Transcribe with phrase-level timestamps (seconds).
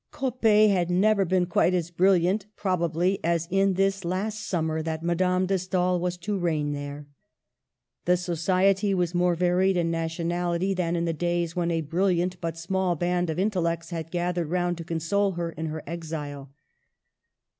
[0.11, 5.03] Coppet had never been quite as brilliant, prob ably, as in this last summer that
[5.03, 7.05] Madame de Stael was to reign there.
[8.05, 12.57] The society was more varied in nationality than in the days when a brilliant but
[12.57, 16.51] small band of intellects had gathered round to console her in her exile.